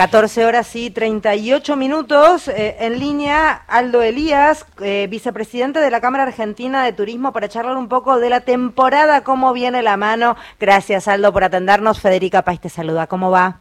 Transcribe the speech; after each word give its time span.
14 0.00 0.46
horas 0.46 0.74
y 0.76 0.88
38 0.88 1.76
minutos. 1.76 2.48
Eh, 2.48 2.74
en 2.80 2.98
línea, 2.98 3.52
Aldo 3.68 4.00
Elías, 4.00 4.64
eh, 4.80 5.06
vicepresidente 5.10 5.78
de 5.78 5.90
la 5.90 6.00
Cámara 6.00 6.22
Argentina 6.22 6.82
de 6.82 6.94
Turismo, 6.94 7.34
para 7.34 7.50
charlar 7.50 7.76
un 7.76 7.86
poco 7.86 8.18
de 8.18 8.30
la 8.30 8.40
temporada, 8.40 9.22
cómo 9.24 9.52
viene 9.52 9.82
la 9.82 9.98
mano. 9.98 10.36
Gracias, 10.58 11.06
Aldo, 11.06 11.34
por 11.34 11.44
atendernos. 11.44 12.00
Federica 12.00 12.40
País 12.40 12.60
te 12.62 12.70
saluda. 12.70 13.08
¿Cómo 13.08 13.30
va? 13.30 13.58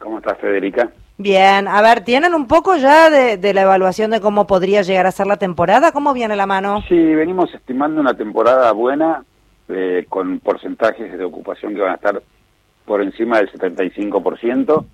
¿Cómo 0.00 0.18
estás, 0.18 0.36
Federica? 0.38 0.90
Bien, 1.18 1.68
a 1.68 1.80
ver, 1.82 2.00
¿tienen 2.00 2.34
un 2.34 2.48
poco 2.48 2.74
ya 2.74 3.08
de, 3.08 3.54
la 3.54 3.62
evaluación 3.62 4.10
de 4.10 4.20
cómo 4.20 4.48
podría 4.48 4.82
llegar 4.82 5.06
a 5.06 5.12
ser 5.12 5.28
la 5.28 5.36
temporada? 5.36 5.92
¿Cómo 5.92 6.12
viene 6.14 6.34
la 6.34 6.46
mano? 6.46 6.82
Sí, 6.88 6.96
venimos 6.96 7.54
estimando 7.54 8.00
una 8.00 8.14
temporada 8.14 8.72
buena, 8.72 9.22
eh, 9.68 10.04
con 10.08 10.40
porcentajes 10.40 11.16
de 11.16 11.24
ocupación 11.24 11.76
que 11.76 11.80
van 11.80 11.92
a 11.92 11.94
estar 11.94 12.20
por 12.84 13.02
encima 13.02 13.38
del 13.38 13.52
75% 13.52 14.84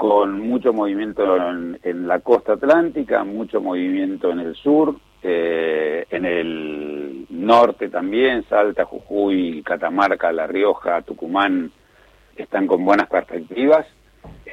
con 0.00 0.40
mucho 0.40 0.72
movimiento 0.72 1.36
en, 1.82 2.08
la 2.08 2.20
costa 2.20 2.54
atlántica, 2.54 3.22
mucho 3.22 3.60
movimiento 3.60 4.30
en 4.30 4.38
el 4.38 4.54
sur, 4.54 4.96
eh, 5.22 6.06
en 6.10 6.24
el 6.24 7.26
norte 7.28 7.90
también, 7.90 8.42
Salta, 8.48 8.86
Jujuy, 8.86 9.62
Catamarca, 9.62 10.32
La 10.32 10.46
Rioja, 10.46 11.02
Tucumán, 11.02 11.70
están 12.34 12.66
con 12.66 12.82
buenas 12.82 13.10
perspectivas. 13.10 13.86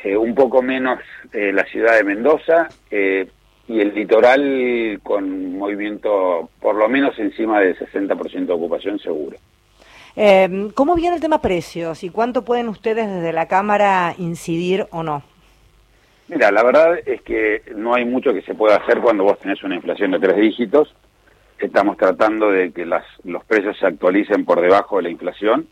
Eh, 0.03 0.17
un 0.17 0.35
poco 0.35 0.61
menos 0.61 0.99
eh, 1.31 1.53
la 1.53 1.63
ciudad 1.63 1.95
de 1.95 2.03
Mendoza 2.03 2.67
y 2.91 3.79
el 3.79 3.95
litoral 3.95 4.99
con 5.01 5.57
movimiento 5.57 6.49
por 6.59 6.75
lo 6.75 6.89
menos 6.89 7.17
encima 7.19 7.61
del 7.61 7.79
60% 7.79 8.47
de 8.47 8.53
ocupación 8.53 8.99
seguro. 8.99 9.37
¿Cómo 10.73 10.95
viene 10.95 11.15
el 11.15 11.21
tema 11.21 11.41
precios 11.41 12.03
y 12.03 12.09
cuánto 12.09 12.43
pueden 12.43 12.67
ustedes 12.67 13.07
desde 13.07 13.31
la 13.31 13.47
Cámara 13.47 14.13
incidir 14.17 14.87
o 14.91 15.03
no? 15.03 15.23
Mira, 16.27 16.51
la 16.51 16.63
verdad 16.63 16.99
es 17.05 17.21
que 17.21 17.61
no 17.75 17.93
hay 17.93 18.03
mucho 18.03 18.33
que 18.33 18.41
se 18.41 18.53
pueda 18.53 18.75
hacer 18.75 18.99
cuando 18.99 19.23
vos 19.23 19.39
tenés 19.39 19.63
una 19.63 19.75
inflación 19.75 20.11
de 20.11 20.19
tres 20.19 20.35
dígitos. 20.35 20.93
Estamos 21.57 21.97
tratando 21.97 22.51
de 22.51 22.71
que 22.71 22.85
las, 22.85 23.05
los 23.23 23.43
precios 23.45 23.77
se 23.79 23.87
actualicen 23.87 24.43
por 24.43 24.59
debajo 24.61 24.97
de 24.97 25.03
la 25.03 25.09
inflación. 25.09 25.67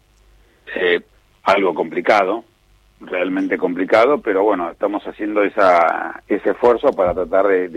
Eh, 0.76 1.02
algo 1.44 1.76
complicado, 1.76 2.46
realmente 3.02 3.58
complicado, 3.58 4.20
pero 4.22 4.44
bueno, 4.44 4.72
estamos 4.72 5.04
haciendo 5.06 5.44
esa, 5.44 6.24
ese 6.28 6.52
esfuerzo 6.52 6.92
para 6.94 7.14
tratar 7.14 7.48
de, 7.48 7.70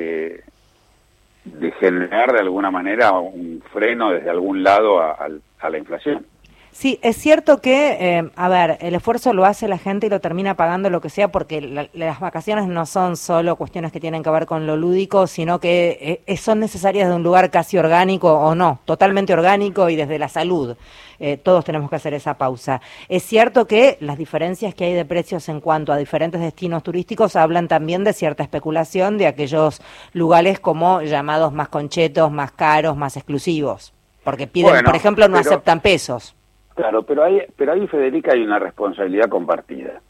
de, 1.44 1.72
generar 1.80 2.32
de 2.32 2.40
alguna 2.40 2.70
manera 2.70 3.12
un 3.12 3.62
freno 3.72 4.10
desde 4.10 4.30
algún 4.30 4.62
lado 4.62 5.00
a 5.00 5.68
la 5.68 5.78
inflación. 5.78 6.24
Sí, 6.72 7.00
es 7.02 7.16
cierto 7.16 7.60
que, 7.60 7.96
eh, 8.00 8.30
a 8.36 8.48
ver, 8.48 8.78
el 8.80 8.94
esfuerzo 8.94 9.32
lo 9.32 9.44
hace 9.44 9.66
la 9.66 9.78
gente 9.78 10.06
y 10.06 10.10
lo 10.10 10.20
termina 10.20 10.54
pagando 10.54 10.90
lo 10.90 11.00
que 11.00 11.10
sea, 11.10 11.28
porque 11.28 11.88
las 11.92 12.20
vacaciones 12.20 12.68
no 12.68 12.86
son 12.86 13.16
solo 13.16 13.56
cuestiones 13.56 13.90
que 13.90 14.00
tienen 14.00 14.22
que 14.22 14.30
ver 14.30 14.46
con 14.46 14.66
lo 14.66 14.76
lúdico, 14.76 15.26
sino 15.26 15.58
que 15.58 16.22
eh, 16.24 16.36
son 16.36 16.60
necesarias 16.60 17.08
de 17.08 17.16
un 17.16 17.22
lugar 17.22 17.50
casi 17.50 17.78
orgánico 17.78 18.32
o 18.32 18.54
no, 18.54 18.80
totalmente 18.84 19.32
orgánico 19.32 19.88
y 19.88 19.96
desde 19.96 20.18
la 20.18 20.28
salud. 20.28 20.76
Eh, 21.20 21.36
todos 21.36 21.64
tenemos 21.64 21.90
que 21.90 21.96
hacer 21.96 22.14
esa 22.14 22.34
pausa. 22.34 22.80
Es 23.08 23.24
cierto 23.24 23.66
que 23.66 23.96
las 24.00 24.16
diferencias 24.16 24.74
que 24.74 24.84
hay 24.84 24.94
de 24.94 25.04
precios 25.04 25.48
en 25.48 25.60
cuanto 25.60 25.92
a 25.92 25.96
diferentes 25.96 26.40
destinos 26.40 26.84
turísticos 26.84 27.34
hablan 27.34 27.66
también 27.66 28.04
de 28.04 28.12
cierta 28.12 28.44
especulación 28.44 29.18
de 29.18 29.26
aquellos 29.26 29.82
lugares 30.12 30.60
como 30.60 31.02
llamados 31.02 31.52
más 31.52 31.68
conchetos, 31.68 32.30
más 32.30 32.52
caros, 32.52 32.96
más 32.96 33.16
exclusivos, 33.16 33.92
porque 34.22 34.46
piden, 34.46 34.84
por 34.84 34.94
ejemplo, 34.94 35.26
no 35.26 35.38
aceptan 35.38 35.80
pesos. 35.80 36.36
Claro, 36.78 37.02
pero 37.02 37.24
ahí, 37.24 37.42
pero 37.56 37.72
ahí, 37.72 37.88
Federica, 37.88 38.34
hay 38.34 38.42
una 38.44 38.60
responsabilidad 38.60 39.28
compartida. 39.28 40.00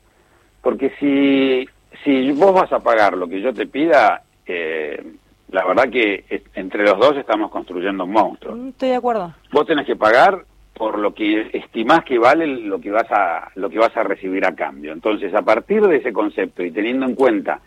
Porque 0.61 0.93
si, 1.01 1.67
si 2.05 2.31
vos 2.33 2.53
vas 2.53 2.71
a 2.75 2.81
pagar 2.81 3.17
lo 3.17 3.27
que 3.27 3.41
yo 3.41 3.55
te 3.55 3.67
pida, 3.67 4.23
eh, 4.45 5.03
la 5.49 5.65
verdad 5.65 5.89
que 5.89 6.43
entre 6.53 6.83
los 6.85 6.99
dos 6.99 7.17
estamos 7.17 7.51
construyendo 7.51 8.05
un 8.05 8.13
monstruo. 8.13 8.55
Mm, 8.55 8.69
estoy 8.69 8.91
de 8.91 8.97
acuerdo. 8.97 9.33
Vos 9.51 9.67
tenés 9.67 9.87
que 9.87 9.97
pagar 9.97 10.45
por 10.75 10.99
lo 10.99 11.15
que 11.15 11.49
estimás 11.55 12.05
que 12.05 12.19
vale 12.19 12.47
lo 12.47 12.79
que 12.79 12.91
vas 12.91 13.11
a 13.13 13.51
lo 13.55 13.71
que 13.71 13.79
vas 13.79 13.97
a 13.97 14.03
recibir 14.03 14.45
a 14.45 14.55
cambio. 14.55 14.93
Entonces, 14.93 15.33
a 15.33 15.41
partir 15.41 15.81
de 15.87 15.97
ese 15.97 16.13
concepto 16.13 16.63
y 16.63 16.71
teniendo 16.71 17.07
en 17.07 17.15
cuenta 17.15 17.63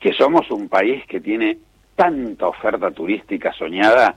que 0.00 0.12
somos 0.12 0.50
un 0.50 0.68
país 0.68 1.06
que 1.06 1.20
tiene 1.20 1.56
tanta 1.94 2.48
oferta 2.48 2.90
turística 2.90 3.52
soñada, 3.52 4.16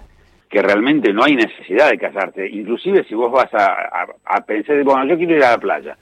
que 0.49 0.61
realmente 0.61 1.11
no 1.11 1.23
hay 1.23 1.35
necesidad 1.35 1.89
de 1.89 1.97
casarte. 1.97 2.49
Inclusive 2.49 3.03
si 3.03 3.15
vos 3.15 3.31
vas 3.31 3.49
a, 3.53 4.41
pensar, 4.45 4.81
bueno, 4.83 5.05
yo 5.05 5.17
quiero 5.17 5.35
ir 5.35 5.43
a 5.43 5.51
la 5.51 5.57
playa. 5.57 5.97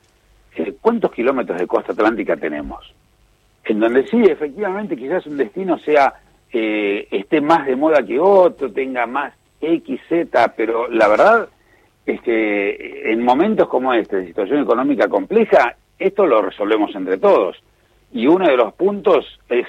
Eh, 0.56 0.75
¿Cuántos 0.79 1.11
kilómetros 1.11 1.59
de 1.59 1.67
costa 1.67 1.94
atlántica 1.94 2.38
tenemos? 2.38 2.94
En 3.63 3.79
donde 3.79 4.07
sí, 4.07 4.22
efectivamente, 4.23 4.95
quizás 4.95 5.25
un 5.25 5.38
destino 5.38 5.78
sea 5.79 6.13
eh, 6.53 7.07
esté 7.11 7.41
más 7.41 7.66
de 7.66 7.75
moda 7.75 8.03
que 8.03 8.19
otro, 8.19 8.72
tenga 8.72 9.05
más 9.07 9.34
X, 9.59 10.00
Z, 10.07 10.53
pero 10.55 10.88
la 10.88 11.07
verdad 11.07 11.50
es 12.05 12.22
que 12.22 13.11
en 13.11 13.23
momentos 13.23 13.67
como 13.67 13.94
este, 13.94 14.17
de 14.17 14.28
situación 14.28 14.61
económica 14.61 15.07
compleja, 15.07 15.75
esto 15.97 16.25
lo 16.25 16.41
resolvemos 16.44 16.94
entre 16.95 17.17
todos. 17.17 17.57
Y 18.13 18.28
uno 18.28 18.47
de 18.47 18.55
los 18.55 18.73
puntos 18.75 19.39
es, 19.50 19.66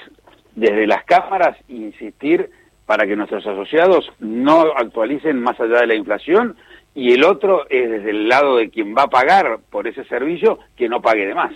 desde 0.55 0.85
las 0.85 1.03
cámaras, 1.03 1.57
insistir 1.67 2.49
para 2.87 3.05
que 3.05 3.15
nuestros 3.15 3.45
asociados 3.45 4.09
no 4.19 4.61
actualicen 4.75 5.39
más 5.39 5.59
allá 5.59 5.81
de 5.81 5.87
la 5.87 5.95
inflación 5.95 6.55
y 6.95 7.13
el 7.13 7.25
otro 7.25 7.69
es 7.69 7.91
desde 7.91 8.09
el 8.09 8.27
lado 8.27 8.55
de 8.55 8.69
quien 8.69 8.95
va 8.95 9.03
a 9.03 9.09
pagar 9.09 9.59
por 9.69 9.87
ese 9.87 10.03
servicio 10.05 10.57
que 10.75 10.89
no 10.89 11.01
pague 11.01 11.27
de 11.27 11.35
más. 11.35 11.51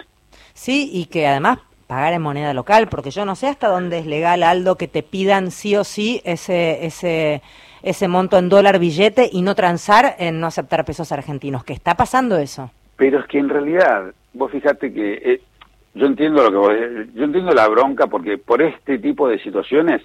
Sí, 0.53 0.90
y 0.94 1.06
que 1.06 1.25
además 1.25 1.59
pagar 1.88 2.14
en 2.14 2.22
moneda 2.22 2.53
local, 2.53 2.90
porque 2.90 3.12
yo 3.12 3.25
no 3.25 3.36
sé 3.36 3.47
hasta 3.47 3.69
dónde 3.69 4.00
es 4.00 4.06
legal, 4.06 4.44
Aldo, 4.44 4.75
que 4.75 4.88
te 4.88 5.03
pidan 5.03 5.52
sí 5.52 5.75
o 5.75 5.84
sí 5.86 6.22
ese, 6.25 6.86
ese, 6.86 7.42
ese 7.81 8.08
monto 8.09 8.38
en 8.38 8.50
dólar 8.50 8.78
billete 8.78 9.30
y 9.31 9.42
no 9.42 9.56
transar 9.56 10.16
en 10.19 10.40
no 10.42 10.48
aceptar 10.48 10.84
pesos 10.84 11.12
argentinos. 11.13 11.63
¿Qué 11.63 11.74
está 11.74 11.96
pasando 11.96 12.38
eso? 12.38 12.72
Pero 12.98 13.19
es 13.19 13.25
que 13.25 13.40
en 13.40 13.50
realidad, 13.50 14.13
vos 14.34 14.52
fijate 14.52 14.94
que 14.94 15.13
eh, 15.13 15.42
yo 15.96 16.08
entiendo 16.08 16.44
lo 16.44 16.52
que 16.52 16.58
vos, 16.58 16.74
yo 17.16 17.24
entiendo 17.24 17.52
la 17.52 17.68
bronca 17.69 18.08
porque 18.08 18.38
por 18.38 18.62
este 18.62 19.00
tipo 19.00 19.28
de 19.28 19.40
situaciones 19.40 20.02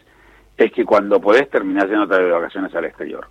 es 0.57 0.73
que 0.73 0.85
cuando 0.85 1.21
podés 1.21 1.51
terminar 1.51 1.89
yendo 1.89 2.07
de 2.07 2.31
vacaciones 2.31 2.75
al 2.75 2.87
exterior. 2.87 3.27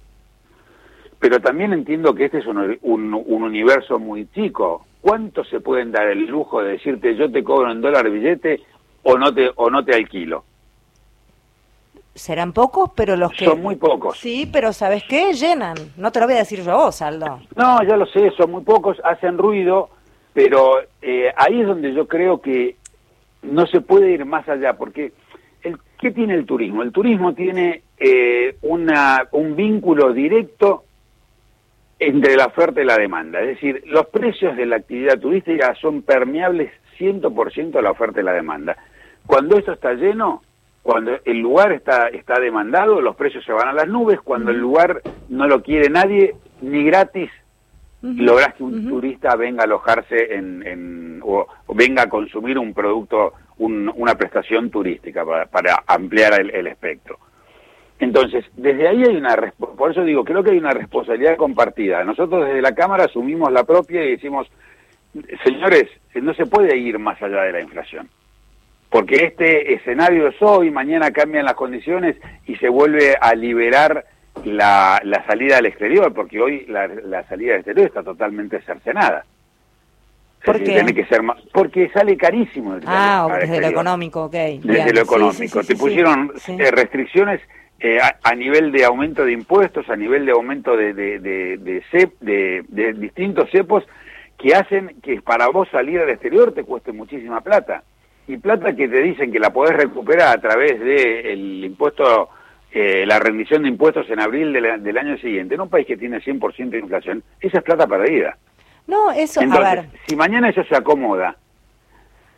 Pero 1.19 1.40
también 1.40 1.74
entiendo 1.74 2.13
que 2.13 2.25
este 2.25 2.40
es 2.40 2.46
un, 2.46 2.78
un, 2.84 3.44
universo 3.44 3.97
muy 3.97 4.28
chico. 4.28 4.86
¿Cuánto 5.02 5.44
se 5.44 5.59
pueden 5.59 5.91
dar 5.91 6.08
el 6.08 6.25
lujo 6.25 6.62
de 6.62 6.74
decirte 6.74 7.16
yo 7.16 7.31
te 7.31 7.44
cobro 7.44 7.72
en 7.72 7.81
dólar 7.81 8.09
billete 8.09 8.62
o 9.03 9.18
no 9.18 9.34
te, 9.34 9.50
o 9.56 9.69
no 9.69 9.84
te 9.84 9.96
alquilo? 9.96 10.44
Serán 12.13 12.53
pocos, 12.53 12.91
pero 12.96 13.16
los 13.16 13.31
que... 13.31 13.46
Son 13.46 13.62
muy 13.62 13.75
pocos. 13.75 14.18
Sí, 14.18 14.50
pero 14.52 14.72
¿sabes 14.72 15.03
qué? 15.03 15.34
Llenan. 15.34 15.75
No 15.97 16.12
te 16.12 16.19
lo 16.19 16.28
voy 16.28 16.36
a 16.36 16.40
decir 16.40 16.62
yo 16.62 16.72
a 16.72 16.75
vos, 16.75 17.02
Aldo. 17.02 17.40
No, 17.56 17.84
ya 17.84 17.97
lo 17.97 18.06
sé, 18.06 18.31
son 18.38 18.52
muy 18.52 18.63
pocos, 18.63 18.97
hacen 19.03 19.38
ruido, 19.38 19.90
pero 20.34 20.80
eh, 21.02 21.34
ahí 21.36 21.62
es 21.62 21.68
donde 21.68 21.94
yo 21.94 22.07
creo 22.07 22.40
que 22.40 22.78
no 23.42 23.66
se 23.68 23.81
puede 23.81 24.12
ir 24.12 24.25
más 24.25 24.47
allá, 24.47 24.74
porque 24.74 25.12
¿Qué 26.00 26.11
tiene 26.11 26.35
el 26.35 26.45
turismo? 26.45 26.83
El 26.83 26.91
turismo 26.91 27.33
tiene 27.33 27.83
eh, 27.97 28.57
una, 28.61 29.28
un 29.31 29.56
vínculo 29.56 30.13
directo 30.13 30.83
entre 32.00 32.35
la 32.35 32.47
oferta 32.47 32.81
y 32.81 32.85
la 32.85 32.97
demanda. 32.97 33.39
Es 33.41 33.47
decir, 33.47 33.83
los 33.88 34.07
precios 34.07 34.56
de 34.57 34.66
la 34.66 34.78
actividad 34.78 35.19
turística 35.19 35.73
son 35.75 36.01
permeables 36.01 36.72
100% 37.00 37.78
a 37.78 37.81
la 37.81 37.91
oferta 37.91 38.22
y 38.22 38.23
la 38.23 38.33
demanda. 38.33 38.78
Cuando 39.25 39.57
esto 39.57 39.73
está 39.73 39.94
lleno, 39.94 40.41
cuando 40.83 41.17
el 41.25 41.39
lugar 41.39 41.72
está, 41.72 42.09
está 42.09 42.39
demandado, 42.39 43.01
los 43.01 43.16
precios 43.16 43.44
se 43.44 43.51
van 43.51 43.69
a 43.69 43.73
las 43.73 43.88
nubes. 43.88 44.19
Cuando 44.22 44.51
el 44.51 44.59
lugar 44.59 45.01
no 45.29 45.47
lo 45.47 45.63
quiere 45.63 45.89
nadie, 45.89 46.35
ni 46.62 46.83
gratis, 46.83 47.31
logras 48.01 48.53
que 48.53 48.63
un 48.63 48.88
turista 48.88 49.35
venga 49.35 49.62
a 49.62 49.66
alojarse 49.66 50.35
en, 50.35 51.22
o, 51.23 51.47
venga 51.73 52.03
a 52.03 52.09
consumir 52.09 52.59
un 52.59 52.74
producto 52.74 53.33
una 53.57 54.16
prestación 54.16 54.69
turística 54.69 55.24
para, 55.50 55.84
ampliar 55.88 56.40
el, 56.40 56.68
espectro. 56.68 57.18
Entonces, 58.00 58.46
desde 58.57 58.88
ahí 58.88 59.04
hay 59.04 59.16
una, 59.16 59.36
por 59.57 59.92
eso 59.92 60.04
digo, 60.04 60.25
creo 60.25 60.44
que 60.44 60.52
hay 60.52 60.57
una 60.57 60.72
responsabilidad 60.72 61.38
compartida. 61.38 62.04
Nosotros 62.04 62.46
desde 62.46 62.62
la 62.62 62.75
Cámara 62.75 63.06
asumimos 63.06 63.52
la 63.52 63.63
propia 63.63 64.04
y 64.04 64.12
decimos, 64.12 64.48
señores, 65.46 65.86
no 66.16 66.34
se 66.34 66.46
puede 66.46 66.78
ir 66.78 67.00
más 67.00 67.22
allá 67.22 67.44
de 67.44 67.54
la 67.54 67.62
inflación. 67.62 68.10
Porque 68.90 69.25
este 69.25 69.74
escenario 69.74 70.28
es 70.28 70.42
hoy, 70.42 70.72
mañana 70.72 71.12
cambian 71.12 71.46
las 71.46 71.56
condiciones 71.56 72.18
y 72.46 72.56
se 72.57 72.69
vuelve 72.69 73.16
a 73.19 73.34
liberar 73.36 74.06
la, 74.44 75.02
salida 75.28 75.57
al 75.57 75.66
exterior, 75.66 76.13
porque 76.13 76.42
hoy 76.42 76.66
la, 76.68 76.88
la 76.88 77.24
salida 77.28 77.54
al 77.54 77.60
exterior 77.60 77.88
está 77.88 78.04
totalmente 78.04 78.62
cercenada. 78.62 79.25
¿Por 80.45 80.59
Tiene 80.59 80.94
que 80.94 81.06
ser 81.06 81.24
más, 81.24 81.42
porque 81.51 81.89
sale 81.89 82.15
carísimo. 82.15 82.77
Ah, 82.86 83.27
desde 83.39 83.62
lo 83.62 83.68
económico, 83.68 84.25
ok. 84.25 84.33
Desde 84.62 84.94
lo 84.94 85.01
económico. 85.01 85.63
Te 85.63 85.75
pusieron 85.75 86.31
eh, 86.47 86.71
restricciones 86.71 87.42
eh, 87.80 88.00
a, 88.00 88.36
nivel 88.36 88.71
de 88.71 88.86
aumento 88.86 89.25
de 89.25 89.33
impuestos, 89.33 89.89
a 89.89 89.95
nivel 89.95 90.25
de 90.25 90.31
aumento 90.31 90.77
de, 90.77 90.94
de, 90.94 91.19
de, 91.19 92.63
de, 92.69 92.94
distintos 92.94 93.50
cepos 93.51 93.83
que 94.38 94.56
hacen 94.56 94.95
que 95.01 95.21
para 95.21 95.47
vos 95.50 95.68
salir 95.71 96.00
al 96.00 96.09
exterior 96.09 96.53
te 96.53 96.63
cueste 96.63 96.92
muchísima 96.92 97.42
plata. 97.42 97.83
y 98.27 98.38
plata 98.38 98.75
que 98.75 98.88
te 98.88 99.01
dicen 99.01 99.31
que 99.31 99.39
la 99.39 99.51
podés 99.51 99.75
recuperar 99.75 100.38
a 100.38 100.42
través 100.42 100.80
del 100.80 101.63
impuesto, 101.63 102.30
eh, 102.71 103.06
la 103.06 103.19
rendición 103.19 103.63
de 103.63 103.69
impuestos 103.69 104.09
en 104.09 104.19
abril 104.19 104.53
del 104.53 104.97
año 104.97 105.18
siguiente, 105.18 105.56
en 105.56 105.62
un 105.62 105.69
país 105.69 105.86
que 105.86 105.97
tiene 105.97 106.21
100% 106.21 106.69
de 106.69 106.80
inflación, 106.80 107.24
esa 107.39 107.57
es 107.57 107.63
plata 107.63 107.88
perdida. 107.88 108.38
No, 108.87 109.11
eso, 109.11 109.41
Entonces, 109.41 109.65
a 109.65 109.75
ver. 109.75 109.89
si 110.07 110.15
mañana 110.15 110.49
eso 110.49 110.63
se 110.63 110.75
acomoda, 110.75 111.35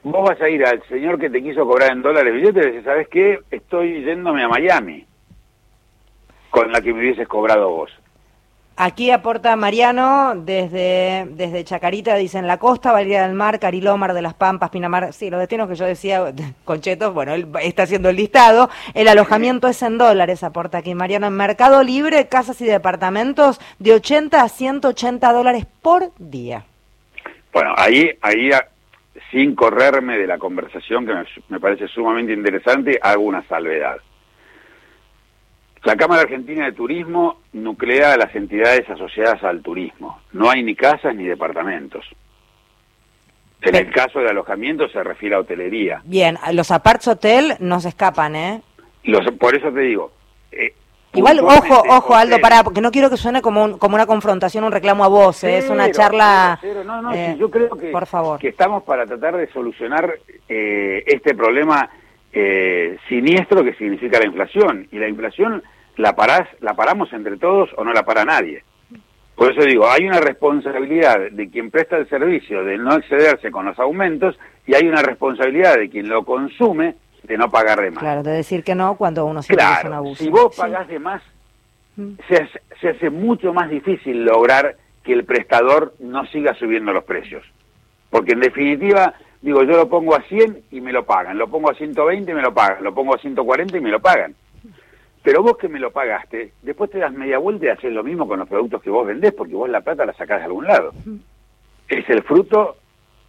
vos 0.03 0.29
vas 0.29 0.41
a 0.41 0.49
ir 0.49 0.65
al 0.65 0.81
señor 0.87 1.19
que 1.19 1.29
te 1.29 1.41
quiso 1.41 1.65
cobrar 1.65 1.91
en 1.91 2.01
dólares 2.01 2.33
billetes 2.33 2.65
y 2.65 2.69
decís, 2.69 2.85
¿sabes 2.85 3.07
qué? 3.09 3.39
Estoy 3.51 4.03
yéndome 4.03 4.43
a 4.43 4.47
Miami 4.47 5.05
con 6.49 6.71
la 6.71 6.81
que 6.81 6.93
me 6.93 6.99
hubieses 6.99 7.27
cobrado 7.27 7.69
vos. 7.69 7.91
Aquí 8.79 9.09
aporta 9.09 9.55
Mariano 9.55 10.33
desde, 10.35 11.25
desde 11.31 11.63
Chacarita, 11.63 12.13
dice 12.13 12.37
en 12.37 12.45
la 12.45 12.59
costa, 12.59 12.91
Valera 12.91 13.25
del 13.25 13.35
Mar, 13.35 13.59
Carilomar 13.59 14.13
de 14.13 14.21
las 14.21 14.35
Pampas, 14.35 14.69
Pinamar, 14.69 15.13
sí, 15.13 15.31
los 15.31 15.39
destinos 15.39 15.67
que 15.67 15.73
yo 15.73 15.85
decía, 15.85 16.31
Conchetos, 16.63 17.11
bueno, 17.11 17.33
él 17.33 17.47
está 17.63 17.83
haciendo 17.83 18.09
el 18.09 18.17
listado, 18.17 18.69
el 18.93 19.07
alojamiento 19.07 19.67
es 19.67 19.81
en 19.81 19.97
dólares, 19.97 20.43
aporta 20.43 20.77
aquí 20.77 20.93
Mariano, 20.93 21.25
en 21.25 21.33
Mercado 21.33 21.81
Libre, 21.81 22.27
casas 22.27 22.61
y 22.61 22.65
departamentos 22.65 23.59
de 23.79 23.93
80 23.93 24.43
a 24.43 24.47
180 24.47 25.33
dólares 25.33 25.65
por 25.81 26.11
día. 26.19 26.63
Bueno, 27.51 27.73
ahí, 27.75 28.11
ahí 28.21 28.51
sin 29.31 29.55
correrme 29.55 30.19
de 30.19 30.27
la 30.27 30.37
conversación 30.37 31.03
que 31.03 31.15
me, 31.15 31.25
me 31.49 31.59
parece 31.59 31.87
sumamente 31.87 32.31
interesante, 32.31 32.99
hago 33.01 33.23
una 33.23 33.41
salvedad. 33.47 33.97
La 35.83 35.95
Cámara 35.95 36.23
Argentina 36.23 36.65
de 36.65 36.71
Turismo 36.73 37.41
nuclea 37.53 38.13
a 38.13 38.17
las 38.17 38.35
entidades 38.35 38.89
asociadas 38.89 39.43
al 39.43 39.61
turismo. 39.61 40.19
No 40.33 40.49
hay 40.49 40.63
ni 40.63 40.75
casas 40.75 41.15
ni 41.15 41.25
departamentos. 41.25 42.05
En 43.61 43.75
el 43.75 43.91
caso 43.91 44.19
de 44.19 44.29
alojamiento 44.29 44.87
se 44.89 45.03
refiere 45.03 45.35
a 45.35 45.39
hotelería. 45.39 46.01
Bien, 46.05 46.37
los 46.53 46.71
aparts 46.71 47.07
hotel 47.07 47.55
no 47.59 47.79
se 47.79 47.89
escapan, 47.89 48.35
¿eh? 48.35 48.61
Los, 49.03 49.25
por 49.39 49.55
eso 49.55 49.71
te 49.71 49.81
digo. 49.81 50.11
Eh, 50.51 50.73
Igual, 51.13 51.39
ojo, 51.39 51.83
ojo, 51.89 52.15
Aldo, 52.15 52.39
para, 52.39 52.63
porque 52.63 52.81
no 52.81 52.91
quiero 52.91 53.09
que 53.09 53.17
suene 53.17 53.41
como, 53.41 53.79
como 53.79 53.95
una 53.95 54.05
confrontación, 54.05 54.63
un 54.63 54.71
reclamo 54.71 55.03
a 55.03 55.07
vos, 55.07 55.43
¿eh? 55.43 55.57
es 55.57 55.69
una 55.69 55.89
charla... 55.91 56.59
No, 56.85 57.01
no, 57.01 57.13
eh, 57.13 57.35
yo 57.39 57.49
creo 57.49 57.69
que, 57.75 57.87
por 57.87 58.05
favor. 58.05 58.39
que 58.39 58.49
estamos 58.49 58.83
para 58.83 59.05
tratar 59.05 59.35
de 59.37 59.47
solucionar 59.51 60.13
eh, 60.47 61.03
este 61.07 61.33
problema 61.33 61.89
siniestro 63.07 63.63
que 63.63 63.73
significa 63.73 64.19
la 64.19 64.25
inflación. 64.25 64.87
Y 64.91 64.99
la 64.99 65.07
inflación 65.07 65.63
la, 65.95 66.15
parás, 66.15 66.47
la 66.61 66.73
paramos 66.73 67.11
entre 67.13 67.37
todos 67.37 67.69
o 67.77 67.83
no 67.83 67.93
la 67.93 68.03
para 68.03 68.25
nadie. 68.25 68.63
Por 69.35 69.51
eso 69.51 69.61
digo, 69.61 69.87
hay 69.87 70.05
una 70.07 70.19
responsabilidad 70.19 71.29
de 71.31 71.49
quien 71.49 71.69
presta 71.69 71.97
el 71.97 72.09
servicio 72.09 72.63
de 72.63 72.77
no 72.77 72.95
excederse 72.95 73.51
con 73.51 73.65
los 73.65 73.77
aumentos 73.77 74.37
y 74.65 74.73
hay 74.73 74.87
una 74.87 75.03
responsabilidad 75.03 75.77
de 75.77 75.89
quien 75.89 76.09
lo 76.09 76.25
consume 76.25 76.95
de 77.23 77.37
no 77.37 77.49
pagar 77.51 77.81
de 77.81 77.91
más. 77.91 77.99
Claro, 77.99 78.23
de 78.23 78.31
decir 78.31 78.63
que 78.63 78.73
no 78.73 78.95
cuando 78.95 79.25
uno 79.25 79.43
se 79.43 79.53
claro, 79.53 79.89
un 79.89 79.95
abuso. 79.95 80.23
Si 80.23 80.29
vos 80.29 80.55
pagás 80.55 80.87
de 80.87 80.97
más, 80.97 81.21
mm. 81.97 82.13
se 82.27 82.47
se 82.79 82.89
hace 82.89 83.09
mucho 83.09 83.53
más 83.53 83.69
difícil 83.69 84.23
lograr 84.23 84.75
que 85.03 85.13
el 85.13 85.25
prestador 85.25 85.93
no 85.99 86.25
siga 86.27 86.53
subiendo 86.55 86.91
los 86.93 87.03
precios. 87.03 87.43
Porque 88.09 88.33
en 88.33 88.41
definitiva, 88.41 89.13
digo, 89.41 89.63
yo 89.63 89.77
lo 89.77 89.89
pongo 89.89 90.15
a 90.15 90.21
100 90.23 90.63
y 90.71 90.81
me 90.81 90.91
lo 90.91 91.05
pagan, 91.05 91.37
lo 91.37 91.47
pongo 91.47 91.69
a 91.69 91.75
120 91.75 92.31
y 92.31 92.33
me 92.33 92.41
lo 92.41 92.53
pagan, 92.53 92.83
lo 92.83 92.93
pongo 92.93 93.15
a 93.15 93.19
140 93.19 93.77
y 93.77 93.81
me 93.81 93.91
lo 93.91 93.99
pagan. 93.99 94.35
Pero 95.23 95.43
vos 95.43 95.57
que 95.57 95.67
me 95.67 95.79
lo 95.79 95.91
pagaste, 95.91 96.53
después 96.61 96.89
te 96.89 96.99
das 96.99 97.11
media 97.11 97.37
vuelta 97.37 97.65
y 97.65 97.69
haces 97.69 97.91
lo 97.91 98.03
mismo 98.03 98.27
con 98.27 98.39
los 98.39 98.47
productos 98.47 98.81
que 98.81 98.89
vos 98.89 99.05
vendés, 99.05 99.33
porque 99.33 99.55
vos 99.55 99.69
la 99.69 99.81
plata 99.81 100.05
la 100.05 100.13
sacás 100.13 100.39
de 100.39 100.45
algún 100.45 100.65
lado. 100.65 100.93
Es 101.89 102.09
el 102.09 102.23
fruto 102.23 102.77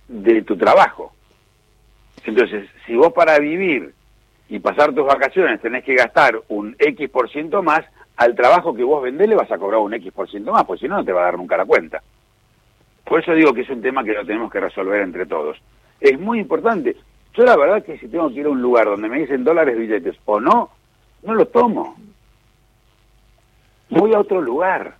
de 0.07 0.43
tu 0.43 0.57
trabajo. 0.57 1.13
Entonces, 2.25 2.69
si 2.87 2.95
vos 2.95 3.13
para 3.13 3.39
vivir 3.39 3.95
y 4.49 4.59
pasar 4.61 4.95
tus 4.95 5.07
vacaciones 5.07 5.61
tenés 5.61 5.85
que 5.85 5.95
gastar 5.95 6.41
un 6.49 6.75
X 6.79 7.11
por 7.11 7.31
ciento 7.31 7.63
más, 7.63 7.85
al 8.17 8.35
trabajo 8.35 8.75
que 8.75 8.83
vos 8.83 9.03
vendés 9.03 9.29
le 9.29 9.37
vas 9.37 9.51
a 9.51 9.59
cobrar 9.59 9.81
un 9.81 9.95
X 9.95 10.13
por 10.13 10.29
ciento 10.29 10.53
más, 10.53 10.65
porque 10.65 10.81
si 10.81 10.89
no, 10.89 10.97
no 10.97 11.05
te 11.05 11.13
va 11.13 11.23
a 11.23 11.25
dar 11.27 11.39
nunca 11.39 11.57
la 11.57 11.65
cuenta. 11.65 12.03
Por 13.05 13.21
eso 13.21 13.33
digo 13.33 13.55
que 13.55 13.63
es 13.63 13.71
un 13.71 13.81
tema 13.81 14.05
que 14.05 14.13
lo 14.13 14.25
tenemos 14.27 14.51
que 14.53 14.61
resolver 14.61 15.01
entre 15.01 15.27
todos. 15.27 15.57
Es 16.01 16.19
muy 16.19 16.41
importante. 16.41 16.97
Yo 17.35 17.45
la 17.45 17.57
verdad 17.57 17.85
que 17.85 17.99
si 17.99 18.09
tengo 18.09 18.29
que 18.29 18.41
ir 18.41 18.47
a 18.47 18.51
un 18.51 18.61
lugar 18.61 18.87
donde 18.87 19.09
me 19.09 19.21
dicen 19.21 19.45
dólares 19.45 19.79
billetes 19.79 20.17
o 20.25 20.41
no, 20.41 20.71
no 21.23 21.35
lo 21.35 21.47
tomo. 21.47 21.97
Voy 23.91 24.15
a 24.15 24.21
otro 24.21 24.41
lugar. 24.41 24.97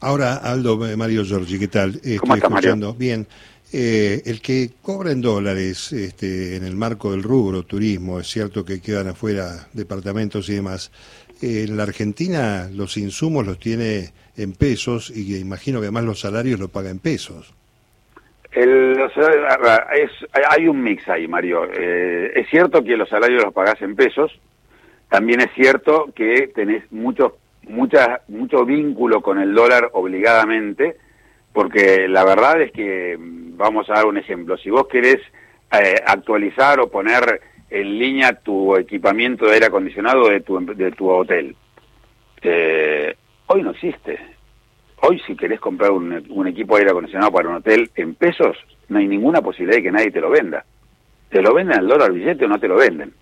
Ahora, 0.00 0.36
Aldo, 0.36 0.86
eh, 0.86 0.96
Mario 0.96 1.24
Giorgi, 1.24 1.58
¿qué 1.58 1.68
tal? 1.68 1.96
Estoy 2.02 2.38
escuchando. 2.38 2.94
Bien. 2.94 3.26
Eh, 3.72 4.22
el 4.26 4.40
que 4.40 4.70
cobra 4.80 5.10
en 5.10 5.20
dólares 5.20 5.92
este, 5.92 6.54
en 6.54 6.64
el 6.64 6.76
marco 6.76 7.10
del 7.10 7.24
rubro 7.24 7.64
turismo, 7.64 8.20
es 8.20 8.28
cierto 8.28 8.64
que 8.64 8.80
quedan 8.80 9.08
afuera 9.08 9.68
departamentos 9.72 10.48
y 10.48 10.54
demás. 10.54 10.92
Eh, 11.42 11.64
en 11.68 11.76
la 11.76 11.82
Argentina 11.82 12.70
los 12.72 12.96
insumos 12.96 13.44
los 13.44 13.58
tiene 13.58 14.12
en 14.36 14.52
pesos 14.52 15.10
y 15.10 15.36
imagino 15.36 15.80
que 15.80 15.86
además 15.86 16.04
los 16.04 16.20
salarios 16.20 16.60
los 16.60 16.70
paga 16.70 16.90
en 16.90 17.00
pesos. 17.00 17.54
El, 18.56 18.98
es, 19.92 20.10
hay 20.50 20.66
un 20.66 20.82
mix 20.82 21.06
ahí, 21.08 21.28
Mario. 21.28 21.70
es 21.70 22.48
cierto 22.48 22.82
que 22.82 22.96
los 22.96 23.08
salarios 23.08 23.44
los 23.44 23.52
pagás 23.52 23.80
en 23.82 23.94
pesos, 23.94 24.32
también 25.10 25.40
es 25.40 25.50
cierto 25.54 26.08
que 26.14 26.48
tenés 26.54 26.90
mucho, 26.90 27.36
mucha, 27.68 28.22
mucho 28.28 28.64
vínculo 28.64 29.20
con 29.20 29.38
el 29.38 29.54
dólar 29.54 29.90
obligadamente, 29.92 30.96
porque 31.52 32.08
la 32.08 32.24
verdad 32.24 32.60
es 32.62 32.72
que, 32.72 33.16
vamos 33.18 33.88
a 33.90 33.94
dar 33.94 34.06
un 34.06 34.18
ejemplo, 34.18 34.56
si 34.56 34.70
vos 34.70 34.86
querés 34.88 35.18
eh, 35.72 35.96
actualizar 36.06 36.80
o 36.80 36.88
poner 36.88 37.40
en 37.70 37.98
línea 37.98 38.32
tu 38.34 38.76
equipamiento 38.76 39.46
de 39.46 39.54
aire 39.54 39.66
acondicionado 39.66 40.28
de 40.28 40.40
tu, 40.40 40.58
de 40.64 40.90
tu 40.92 41.10
hotel, 41.10 41.56
eh, 42.42 43.14
hoy 43.46 43.62
no 43.62 43.70
existe. 43.70 44.35
Hoy 45.02 45.20
si 45.26 45.36
querés 45.36 45.60
comprar 45.60 45.90
un, 45.90 46.24
un 46.30 46.46
equipo 46.46 46.74
de 46.74 46.82
aire 46.82 46.90
acondicionado 46.90 47.32
para 47.32 47.48
un 47.48 47.56
hotel 47.56 47.90
en 47.96 48.14
pesos, 48.14 48.56
no 48.88 48.98
hay 48.98 49.06
ninguna 49.06 49.42
posibilidad 49.42 49.76
de 49.76 49.82
que 49.82 49.92
nadie 49.92 50.10
te 50.10 50.20
lo 50.20 50.30
venda. 50.30 50.64
Te 51.28 51.42
lo 51.42 51.52
venden 51.54 51.78
al 51.78 51.88
dólar 51.88 52.12
billete 52.12 52.44
o 52.44 52.48
no 52.48 52.58
te 52.58 52.68
lo 52.68 52.76
venden. 52.76 53.12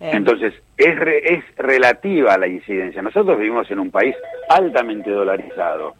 Eh. 0.00 0.10
Entonces, 0.12 0.54
es, 0.76 0.96
es 1.24 1.44
relativa 1.56 2.38
la 2.38 2.46
incidencia. 2.46 3.02
Nosotros 3.02 3.38
vivimos 3.38 3.68
en 3.70 3.80
un 3.80 3.90
país 3.90 4.14
altamente 4.48 5.10
dolarizado. 5.10 5.94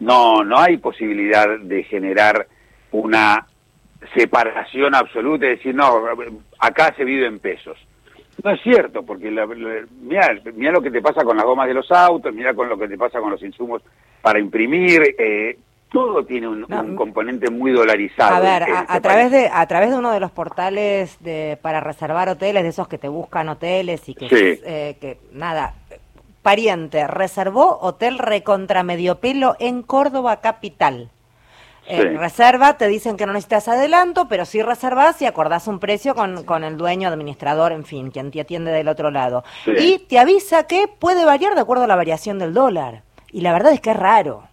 No, 0.00 0.42
no 0.42 0.58
hay 0.58 0.78
posibilidad 0.78 1.58
de 1.58 1.84
generar 1.84 2.46
una 2.90 3.46
separación 4.14 4.94
absoluta 4.94 5.46
y 5.46 5.50
decir, 5.50 5.74
no, 5.74 6.04
acá 6.58 6.94
se 6.96 7.04
vive 7.04 7.26
en 7.26 7.38
pesos. 7.38 7.78
No 8.42 8.50
es 8.50 8.60
cierto, 8.62 9.02
porque 9.02 9.30
mira, 9.30 10.28
mira 10.54 10.72
lo 10.72 10.82
que 10.82 10.90
te 10.90 11.00
pasa 11.00 11.24
con 11.24 11.36
las 11.36 11.46
gomas 11.46 11.68
de 11.68 11.74
los 11.74 11.90
autos, 11.90 12.34
mira 12.34 12.54
con 12.54 12.68
lo 12.68 12.78
que 12.78 12.88
te 12.88 12.98
pasa 12.98 13.20
con 13.20 13.30
los 13.30 13.42
insumos 13.42 13.82
para 14.20 14.38
imprimir, 14.38 15.02
eh, 15.18 15.58
todo 15.90 16.24
tiene 16.24 16.48
un, 16.48 16.96
componente 16.96 17.50
muy 17.50 17.72
dolarizado. 17.72 18.36
A 18.36 18.40
ver, 18.40 18.62
a, 18.64 18.80
este 18.80 19.00
través 19.00 19.30
de 19.30 19.48
a 19.50 19.66
través 19.66 19.90
de 19.90 19.96
uno 19.96 20.10
de 20.10 20.20
los 20.20 20.30
portales 20.30 21.16
de 21.20 21.58
para 21.62 21.80
reservar 21.80 22.28
hoteles, 22.28 22.62
de 22.62 22.68
esos 22.68 22.88
que 22.88 22.98
te 22.98 23.08
buscan 23.08 23.48
hoteles 23.48 24.08
y 24.08 24.14
que, 24.14 24.60
eh, 24.64 24.96
que 25.00 25.18
nada, 25.32 25.74
pariente, 26.42 27.06
reservó 27.06 27.78
hotel 27.80 28.18
recontra 28.18 28.82
medio 28.82 29.16
pelo 29.18 29.56
en 29.58 29.82
Córdoba 29.82 30.40
capital. 30.40 31.10
Eh, 31.88 32.16
reserva, 32.18 32.76
te 32.76 32.88
dicen 32.88 33.16
que 33.16 33.26
no 33.26 33.32
necesitas 33.32 33.68
adelanto, 33.68 34.26
pero 34.28 34.44
sí 34.44 34.60
reservas 34.60 35.22
y 35.22 35.26
acordás 35.26 35.68
un 35.68 35.78
precio 35.78 36.14
con, 36.14 36.44
con 36.44 36.64
el 36.64 36.76
dueño, 36.76 37.08
administrador, 37.08 37.72
en 37.72 37.84
fin, 37.84 38.10
quien 38.10 38.30
te 38.30 38.40
atiende 38.40 38.72
del 38.72 38.88
otro 38.88 39.10
lado. 39.10 39.44
Y 39.66 40.00
te 40.00 40.18
avisa 40.18 40.66
que 40.66 40.88
puede 40.88 41.24
variar 41.24 41.54
de 41.54 41.60
acuerdo 41.60 41.84
a 41.84 41.86
la 41.86 41.96
variación 41.96 42.38
del 42.38 42.54
dólar. 42.54 43.02
Y 43.30 43.42
la 43.42 43.52
verdad 43.52 43.72
es 43.72 43.80
que 43.80 43.90
es 43.90 43.96
raro. 43.96 44.44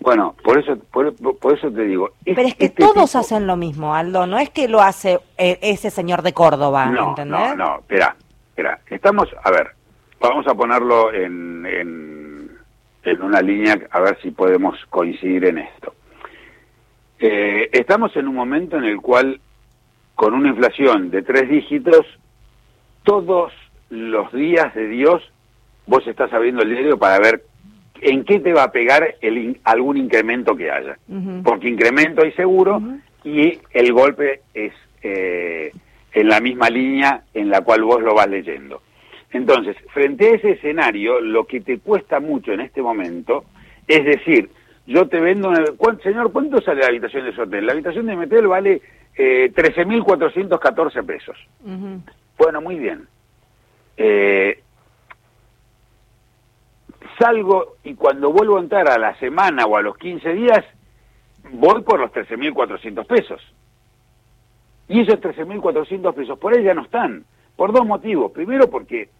Bueno, 0.00 0.34
por 0.44 0.58
eso, 0.58 0.76
por, 0.92 1.06
eso 1.06 1.70
te 1.72 1.82
digo. 1.82 2.10
Pero 2.24 2.42
es 2.42 2.54
que 2.54 2.66
este 2.66 2.82
todos 2.82 3.16
hacen 3.16 3.46
lo 3.46 3.56
mismo, 3.56 3.94
Aldo. 3.94 4.26
No 4.26 4.38
es 4.38 4.50
que 4.50 4.68
lo 4.68 4.80
hace 4.80 5.20
eh, 5.36 5.58
ese 5.60 5.90
señor 5.90 6.22
de 6.22 6.32
Córdoba, 6.32 6.86
no, 6.86 7.10
¿entendés? 7.10 7.56
No, 7.56 7.56
no, 7.56 7.78
espera, 7.80 8.14
espera. 8.50 8.80
Estamos, 8.88 9.28
a 9.42 9.50
ver, 9.50 9.72
vamos 10.20 10.46
a 10.46 10.54
ponerlo 10.54 11.12
en, 11.12 11.66
en, 11.66 12.50
en 13.02 13.22
una 13.22 13.40
línea, 13.40 13.76
a 13.90 14.00
ver 14.00 14.18
si 14.22 14.30
podemos 14.30 14.76
coincidir 14.88 15.46
en 15.46 15.58
esto. 15.58 15.94
Eh, 17.20 17.68
estamos 17.72 18.14
en 18.16 18.28
un 18.28 18.34
momento 18.34 18.76
en 18.76 18.84
el 18.84 19.00
cual, 19.00 19.40
con 20.14 20.34
una 20.34 20.48
inflación 20.48 21.10
de 21.10 21.22
tres 21.22 21.48
dígitos, 21.48 22.06
todos 23.02 23.52
los 23.90 24.32
días 24.32 24.74
de 24.74 24.88
Dios, 24.88 25.22
vos 25.86 26.06
estás 26.06 26.32
abriendo 26.32 26.62
el 26.62 26.70
diario 26.70 26.98
para 26.98 27.18
ver 27.18 27.44
en 28.00 28.24
qué 28.24 28.38
te 28.38 28.52
va 28.52 28.64
a 28.64 28.72
pegar 28.72 29.16
el, 29.20 29.58
algún 29.64 29.96
incremento 29.96 30.54
que 30.54 30.70
haya. 30.70 30.98
Porque 31.42 31.68
incremento 31.68 32.22
hay 32.22 32.32
seguro 32.32 32.80
y 33.24 33.58
el 33.72 33.92
golpe 33.92 34.42
es 34.54 34.72
eh, 35.02 35.72
en 36.12 36.28
la 36.28 36.40
misma 36.40 36.68
línea 36.70 37.24
en 37.34 37.48
la 37.48 37.62
cual 37.62 37.82
vos 37.82 38.02
lo 38.02 38.14
vas 38.14 38.28
leyendo. 38.28 38.82
Entonces, 39.32 39.76
frente 39.92 40.28
a 40.28 40.34
ese 40.36 40.52
escenario, 40.52 41.20
lo 41.20 41.44
que 41.44 41.60
te 41.60 41.78
cuesta 41.78 42.20
mucho 42.20 42.52
en 42.52 42.60
este 42.60 42.80
momento 42.80 43.44
es 43.88 44.04
decir, 44.04 44.50
yo 44.88 45.06
te 45.06 45.20
vendo, 45.20 45.50
una, 45.50 45.64
señor, 46.02 46.32
¿cuánto 46.32 46.62
sale 46.62 46.80
la 46.80 46.86
habitación 46.86 47.24
de 47.24 47.30
ese 47.30 47.42
hotel? 47.42 47.66
La 47.66 47.72
habitación 47.72 48.06
de 48.06 48.16
mi 48.16 48.24
hotel 48.24 48.46
vale 48.46 48.80
eh, 49.14 49.52
13.414 49.54 51.04
pesos. 51.04 51.36
Bueno, 52.38 52.62
muy 52.62 52.78
bien. 52.78 53.06
Eh, 53.98 54.62
salgo 57.18 57.76
y 57.84 57.94
cuando 57.94 58.32
vuelvo 58.32 58.56
a 58.56 58.60
entrar 58.60 58.88
a 58.88 58.96
la 58.96 59.14
semana 59.18 59.66
o 59.66 59.76
a 59.76 59.82
los 59.82 59.98
15 59.98 60.32
días, 60.32 60.64
voy 61.52 61.82
por 61.82 62.00
los 62.00 62.10
13.400 62.10 63.06
pesos. 63.06 63.42
Y 64.88 65.02
esos 65.02 65.20
13.400 65.20 66.14
pesos 66.14 66.38
por 66.38 66.56
ahí 66.56 66.64
ya 66.64 66.72
no 66.72 66.82
están, 66.82 67.26
por 67.56 67.74
dos 67.74 67.84
motivos. 67.84 68.32
Primero 68.32 68.70
porque 68.70 69.10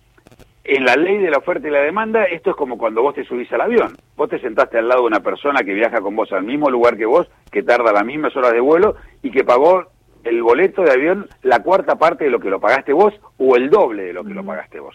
en 0.68 0.84
la 0.84 0.96
ley 0.96 1.16
de 1.16 1.30
la 1.30 1.38
oferta 1.38 1.66
y 1.66 1.70
la 1.70 1.80
demanda, 1.80 2.24
esto 2.24 2.50
es 2.50 2.56
como 2.56 2.76
cuando 2.76 3.00
vos 3.00 3.14
te 3.14 3.24
subís 3.24 3.50
al 3.54 3.62
avión. 3.62 3.96
Vos 4.16 4.28
te 4.28 4.38
sentaste 4.38 4.76
al 4.76 4.86
lado 4.86 5.00
de 5.00 5.06
una 5.06 5.20
persona 5.20 5.60
que 5.60 5.72
viaja 5.72 6.02
con 6.02 6.14
vos 6.14 6.30
al 6.30 6.44
mismo 6.44 6.68
lugar 6.68 6.98
que 6.98 7.06
vos, 7.06 7.26
que 7.50 7.62
tarda 7.62 7.90
las 7.90 8.04
mismas 8.04 8.36
horas 8.36 8.52
de 8.52 8.60
vuelo 8.60 8.96
y 9.22 9.30
que 9.30 9.44
pagó 9.44 9.86
el 10.24 10.42
boleto 10.42 10.82
de 10.82 10.90
avión 10.90 11.26
la 11.40 11.62
cuarta 11.62 11.96
parte 11.96 12.24
de 12.24 12.30
lo 12.30 12.38
que 12.38 12.50
lo 12.50 12.60
pagaste 12.60 12.92
vos 12.92 13.14
o 13.38 13.56
el 13.56 13.70
doble 13.70 14.04
de 14.04 14.12
lo 14.12 14.22
que 14.24 14.34
lo 14.34 14.44
pagaste 14.44 14.78
vos, 14.78 14.94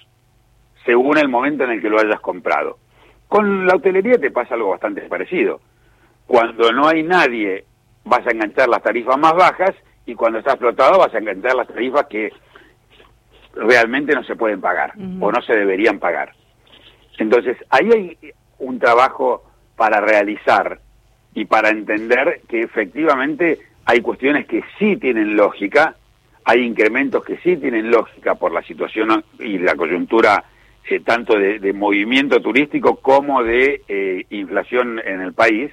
según 0.85 1.17
el 1.17 1.27
momento 1.27 1.63
en 1.63 1.71
el 1.71 1.81
que 1.81 1.89
lo 1.89 1.99
hayas 1.99 2.21
comprado. 2.21 2.77
Con 3.27 3.65
la 3.65 3.73
hotelería 3.75 4.19
te 4.19 4.29
pasa 4.29 4.53
algo 4.53 4.69
bastante 4.69 5.01
parecido. 5.01 5.59
Cuando 6.27 6.71
no 6.71 6.87
hay 6.87 7.01
nadie, 7.01 7.65
vas 8.05 8.21
a 8.27 8.31
enganchar 8.31 8.69
las 8.69 8.83
tarifas 8.83 9.17
más 9.17 9.33
bajas 9.33 9.71
y 10.05 10.13
cuando 10.13 10.37
está 10.37 10.51
explotado 10.51 10.99
vas 10.99 11.15
a 11.15 11.17
enganchar 11.17 11.55
las 11.55 11.67
tarifas 11.67 12.05
que 12.05 12.31
realmente 13.53 14.13
no 14.13 14.23
se 14.23 14.35
pueden 14.35 14.61
pagar 14.61 14.93
o 15.19 15.31
no 15.31 15.41
se 15.41 15.53
deberían 15.53 15.99
pagar. 15.99 16.33
Entonces, 17.17 17.57
ahí 17.69 17.89
hay 17.93 18.17
un 18.59 18.79
trabajo 18.79 19.43
para 19.75 20.01
realizar 20.01 20.79
y 21.33 21.45
para 21.45 21.69
entender 21.69 22.41
que 22.47 22.61
efectivamente 22.61 23.59
hay 23.85 24.01
cuestiones 24.01 24.47
que 24.47 24.63
sí 24.77 24.97
tienen 24.97 25.35
lógica, 25.35 25.95
hay 26.45 26.61
incrementos 26.61 27.23
que 27.23 27.37
sí 27.37 27.57
tienen 27.57 27.91
lógica 27.91 28.35
por 28.35 28.51
la 28.51 28.61
situación 28.63 29.23
y 29.39 29.57
la 29.57 29.75
coyuntura 29.75 30.43
eh, 30.89 30.99
tanto 30.99 31.37
de, 31.37 31.73
movimiento 31.73 32.41
turístico 32.41 32.97
como 32.97 33.41
de 33.41 33.81
eh, 33.87 34.25
inflación 34.29 34.99
en 35.03 35.21
el 35.21 35.33
país, 35.33 35.71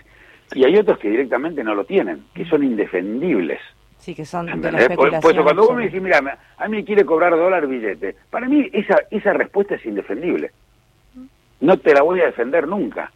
y 0.55 0.65
hay 0.65 0.77
otros 0.77 0.99
que 0.99 1.11
directamente 1.11 1.65
no 1.65 1.75
lo 1.75 1.85
tienen, 1.85 2.25
que 2.35 2.45
son 2.45 2.63
indefendibles. 2.63 3.61
Sí, 4.00 4.14
que 4.14 4.25
son 4.25 4.47
de 4.61 4.73
la 4.73 4.88
por, 4.97 5.11
cuando 5.21 5.62
vos 5.66 5.76
me 5.76 5.85
decís, 5.85 6.00
mira, 6.00 6.19
a 6.57 6.69
mí 6.69 6.78
me 6.78 6.85
quiere 6.85 7.04
cobrar 7.04 7.33
dólar 7.33 7.66
billete, 7.66 8.16
para 8.30 8.49
mí 8.49 8.69
esa, 8.73 8.97
esa 9.11 9.35
respuesta 9.35 9.75
es 9.75 9.85
indefendible. 9.85 10.50
No 11.61 11.76
te 11.76 11.92
la 11.92 12.00
voy 12.02 12.21
a 12.23 12.26
defender 12.26 12.66
nunca. 12.66 13.12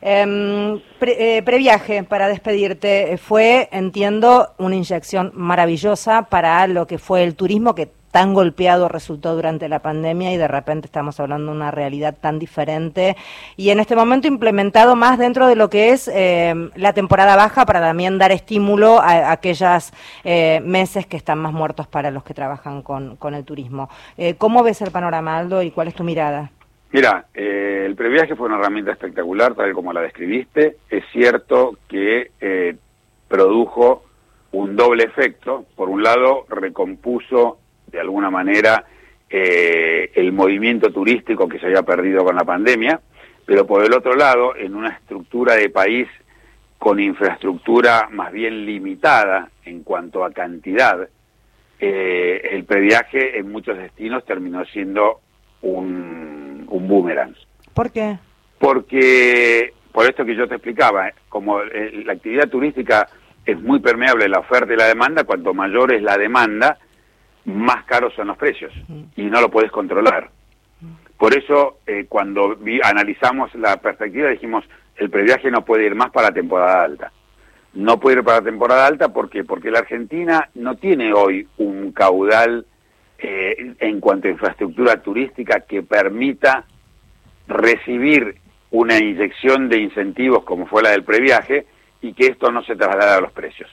Eh, 0.00 1.42
previaje 1.44 2.04
para 2.04 2.28
despedirte 2.28 3.16
fue, 3.16 3.68
entiendo, 3.72 4.50
una 4.58 4.76
inyección 4.76 5.32
maravillosa 5.34 6.28
para 6.28 6.66
lo 6.66 6.86
que 6.86 6.98
fue 6.98 7.24
el 7.24 7.34
turismo 7.34 7.74
que 7.74 7.88
tan 8.18 8.34
golpeado 8.34 8.88
resultó 8.88 9.36
durante 9.36 9.68
la 9.68 9.78
pandemia 9.78 10.32
y 10.32 10.36
de 10.36 10.48
repente 10.48 10.86
estamos 10.86 11.20
hablando 11.20 11.52
de 11.52 11.56
una 11.56 11.70
realidad 11.70 12.16
tan 12.20 12.40
diferente 12.40 13.16
y 13.56 13.70
en 13.70 13.78
este 13.78 13.94
momento 13.94 14.26
implementado 14.26 14.96
más 14.96 15.20
dentro 15.20 15.46
de 15.46 15.54
lo 15.54 15.70
que 15.70 15.90
es 15.90 16.08
eh, 16.12 16.52
la 16.74 16.92
temporada 16.92 17.36
baja 17.36 17.64
para 17.64 17.78
también 17.78 18.18
dar 18.18 18.32
estímulo 18.32 18.98
a, 18.98 19.30
aquellos 19.30 19.92
eh, 20.24 20.60
meses 20.64 21.06
que 21.06 21.16
están 21.16 21.38
más 21.38 21.52
muertos 21.52 21.86
para 21.86 22.10
los 22.10 22.24
que 22.24 22.34
trabajan 22.34 22.82
con, 22.82 23.16
el 23.34 23.44
turismo. 23.44 23.88
Eh, 24.16 24.34
¿Cómo 24.36 24.64
ves 24.64 24.82
el 24.82 24.90
panorama, 24.90 25.38
Aldo, 25.38 25.62
y 25.62 25.70
cuál 25.70 25.86
es 25.86 25.94
tu 25.94 26.02
mirada? 26.02 26.50
Mira, 26.90 27.26
el 27.34 27.94
previaje 27.94 28.34
fue 28.34 28.48
una 28.48 28.58
herramienta 28.58 28.90
espectacular, 28.90 29.54
tal 29.54 29.72
como 29.74 29.92
la 29.92 30.00
describiste. 30.00 30.78
Es 30.90 31.04
cierto 31.12 31.78
que 31.86 32.32
produjo 33.28 34.02
un 34.50 34.74
doble 34.74 35.04
efecto. 35.04 35.66
Por 35.76 35.88
un 35.88 36.02
lado, 36.02 36.46
recompuso 36.48 37.58
de 37.90 38.00
alguna 38.00 38.30
manera 38.30 38.84
eh, 39.30 40.10
el 40.14 40.32
movimiento 40.32 40.90
turístico 40.90 41.48
que 41.48 41.58
se 41.58 41.66
había 41.66 41.82
perdido 41.82 42.24
con 42.24 42.36
la 42.36 42.44
pandemia, 42.44 43.00
pero 43.44 43.66
por 43.66 43.84
el 43.84 43.92
otro 43.92 44.14
lado, 44.14 44.56
en 44.56 44.74
una 44.74 44.90
estructura 44.90 45.54
de 45.54 45.70
país 45.70 46.08
con 46.78 47.00
infraestructura 47.00 48.08
más 48.10 48.32
bien 48.32 48.64
limitada 48.64 49.50
en 49.64 49.82
cuanto 49.82 50.24
a 50.24 50.32
cantidad, 50.32 51.08
eh, 51.80 52.50
el 52.52 52.64
previaje 52.64 53.38
en 53.38 53.50
muchos 53.50 53.76
destinos 53.76 54.24
terminó 54.24 54.64
siendo 54.66 55.20
un, 55.62 56.64
un 56.68 56.88
boomerang. 56.88 57.34
¿Por 57.74 57.92
qué? 57.92 58.18
Porque, 58.58 59.72
por 59.92 60.06
esto 60.06 60.24
que 60.24 60.34
yo 60.34 60.48
te 60.48 60.54
explicaba, 60.54 61.12
como 61.28 61.60
eh, 61.60 62.02
la 62.04 62.14
actividad 62.14 62.48
turística 62.48 63.08
es 63.44 63.60
muy 63.60 63.80
permeable 63.80 64.28
la 64.28 64.40
oferta 64.40 64.72
y 64.72 64.76
la 64.76 64.86
demanda, 64.86 65.24
cuanto 65.24 65.54
mayor 65.54 65.92
es 65.92 66.02
la 66.02 66.16
demanda, 66.16 66.78
más 67.48 67.84
caros 67.84 68.14
son 68.14 68.28
los 68.28 68.36
precios 68.36 68.72
y 69.16 69.22
no 69.24 69.40
lo 69.40 69.50
puedes 69.50 69.70
controlar. 69.70 70.30
Por 71.16 71.36
eso, 71.36 71.78
eh, 71.86 72.06
cuando 72.08 72.56
analizamos 72.84 73.52
la 73.54 73.78
perspectiva, 73.78 74.28
dijimos, 74.28 74.64
el 74.96 75.10
previaje 75.10 75.50
no 75.50 75.64
puede 75.64 75.86
ir 75.86 75.94
más 75.94 76.10
para 76.10 76.30
temporada 76.30 76.84
alta. 76.84 77.12
No 77.74 77.98
puede 77.98 78.18
ir 78.18 78.24
para 78.24 78.42
temporada 78.42 78.86
alta 78.86 79.12
porque 79.12 79.44
porque 79.44 79.70
la 79.70 79.80
Argentina 79.80 80.48
no 80.54 80.76
tiene 80.76 81.12
hoy 81.12 81.48
un 81.58 81.92
caudal 81.92 82.66
eh, 83.18 83.74
en 83.78 84.00
cuanto 84.00 84.28
a 84.28 84.32
infraestructura 84.32 85.02
turística 85.02 85.60
que 85.60 85.82
permita 85.82 86.64
recibir 87.46 88.36
una 88.70 88.98
inyección 88.98 89.68
de 89.68 89.78
incentivos 89.78 90.44
como 90.44 90.66
fue 90.66 90.82
la 90.82 90.90
del 90.90 91.04
previaje 91.04 91.66
y 92.00 92.12
que 92.12 92.26
esto 92.26 92.52
no 92.52 92.62
se 92.62 92.76
traslade 92.76 93.12
a 93.12 93.20
los 93.20 93.32
precios. 93.32 93.70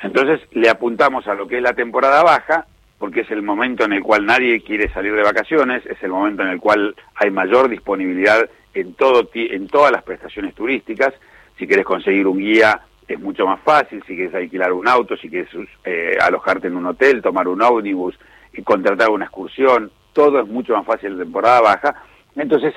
Entonces 0.00 0.40
le 0.52 0.68
apuntamos 0.68 1.26
a 1.26 1.34
lo 1.34 1.46
que 1.46 1.58
es 1.58 1.62
la 1.62 1.74
temporada 1.74 2.22
baja, 2.22 2.66
porque 2.98 3.20
es 3.20 3.30
el 3.30 3.42
momento 3.42 3.84
en 3.84 3.92
el 3.92 4.02
cual 4.02 4.26
nadie 4.26 4.60
quiere 4.62 4.92
salir 4.92 5.14
de 5.14 5.22
vacaciones, 5.22 5.84
es 5.86 6.02
el 6.02 6.10
momento 6.10 6.42
en 6.42 6.48
el 6.48 6.60
cual 6.60 6.94
hay 7.14 7.30
mayor 7.30 7.68
disponibilidad 7.68 8.48
en, 8.74 8.94
todo, 8.94 9.28
en 9.34 9.68
todas 9.68 9.92
las 9.92 10.02
prestaciones 10.02 10.54
turísticas. 10.54 11.14
Si 11.58 11.66
quieres 11.66 11.84
conseguir 11.84 12.26
un 12.26 12.38
guía 12.38 12.80
es 13.08 13.18
mucho 13.18 13.46
más 13.46 13.60
fácil, 13.60 14.02
si 14.06 14.14
quieres 14.14 14.34
alquilar 14.34 14.72
un 14.72 14.86
auto, 14.86 15.16
si 15.16 15.30
quieres 15.30 15.48
eh, 15.84 16.18
alojarte 16.20 16.68
en 16.68 16.76
un 16.76 16.86
hotel, 16.86 17.22
tomar 17.22 17.48
un 17.48 17.62
ómnibus 17.62 18.18
y 18.52 18.62
contratar 18.62 19.08
una 19.08 19.24
excursión, 19.24 19.90
todo 20.12 20.40
es 20.40 20.46
mucho 20.46 20.74
más 20.76 20.84
fácil 20.84 21.12
en 21.12 21.18
temporada 21.18 21.60
baja. 21.62 22.02
Entonces, 22.36 22.74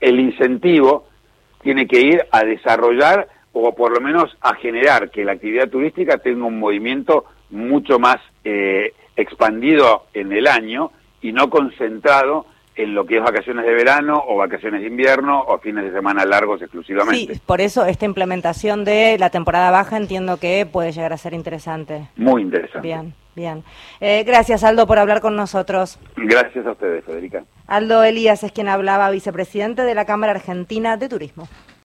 el 0.00 0.20
incentivo 0.20 1.08
tiene 1.62 1.86
que 1.86 2.00
ir 2.00 2.26
a 2.30 2.44
desarrollar 2.44 3.26
o 3.52 3.74
por 3.74 3.92
lo 3.92 4.00
menos 4.00 4.36
a 4.40 4.54
generar 4.54 5.10
que 5.10 5.24
la 5.24 5.32
actividad 5.32 5.68
turística 5.68 6.18
tenga 6.18 6.46
un 6.46 6.58
movimiento 6.58 7.24
mucho 7.50 7.98
más 7.98 8.18
eh, 8.44 8.94
expandido 9.16 10.06
en 10.14 10.32
el 10.32 10.46
año 10.46 10.92
y 11.20 11.32
no 11.32 11.50
concentrado 11.50 12.46
en 12.76 12.94
lo 12.94 13.04
que 13.04 13.16
es 13.16 13.22
vacaciones 13.22 13.66
de 13.66 13.72
verano 13.72 14.22
o 14.26 14.36
vacaciones 14.36 14.80
de 14.80 14.86
invierno 14.86 15.42
o 15.42 15.58
fines 15.58 15.84
de 15.84 15.92
semana 15.92 16.24
largos 16.24 16.62
exclusivamente. 16.62 17.34
Sí, 17.34 17.40
por 17.44 17.60
eso 17.60 17.84
esta 17.84 18.04
implementación 18.04 18.84
de 18.84 19.18
la 19.18 19.30
temporada 19.30 19.70
baja 19.70 19.96
entiendo 19.96 20.38
que 20.38 20.66
puede 20.70 20.92
llegar 20.92 21.12
a 21.12 21.18
ser 21.18 21.34
interesante. 21.34 22.08
Muy 22.16 22.42
interesante. 22.42 22.80
Bien, 22.80 23.12
bien. 23.34 23.64
Eh, 24.00 24.24
gracias 24.24 24.64
Aldo 24.64 24.86
por 24.86 24.98
hablar 24.98 25.20
con 25.20 25.36
nosotros. 25.36 25.98
Gracias 26.16 26.64
a 26.66 26.72
ustedes, 26.72 27.04
Federica. 27.04 27.44
Aldo 27.66 28.02
Elías 28.02 28.42
es 28.44 28.52
quien 28.52 28.68
hablaba, 28.68 29.10
vicepresidente 29.10 29.82
de 29.82 29.94
la 29.94 30.06
Cámara 30.06 30.32
Argentina 30.32 30.96
de 30.96 31.08
Turismo. 31.08 31.48